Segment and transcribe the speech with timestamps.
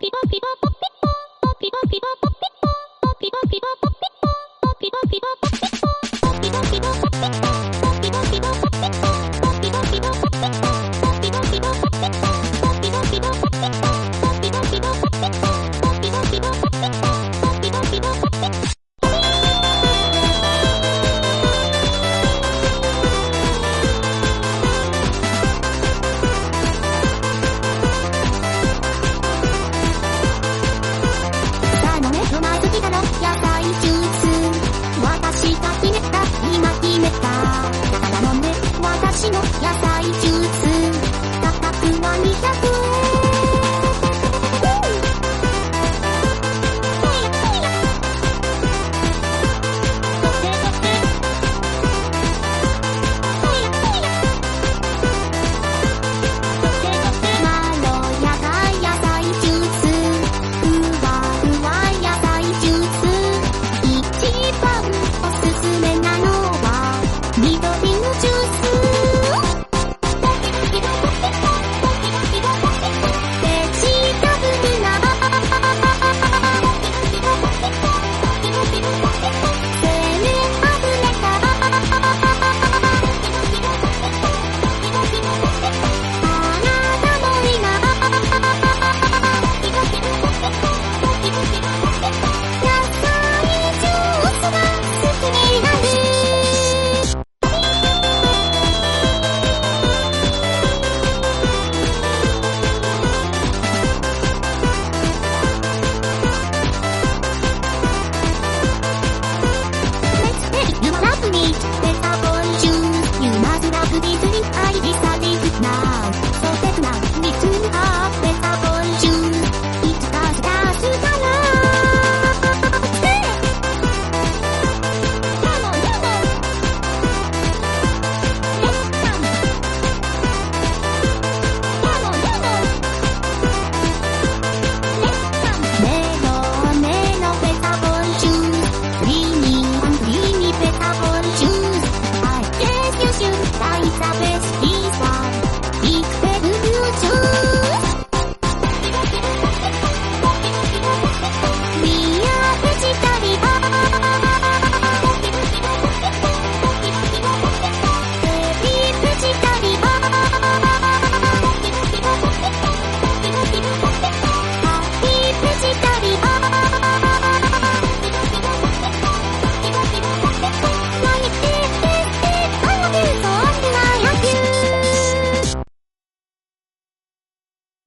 [0.00, 1.08] ピポピポポピポ
[1.46, 2.68] ポピポピポポピポ
[3.06, 3.79] ポピポピポ